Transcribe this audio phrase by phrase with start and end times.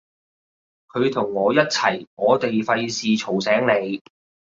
[0.91, 4.01] 佢同我一齊，我哋費事嘈醒你